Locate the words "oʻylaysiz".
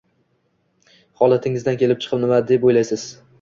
2.71-3.07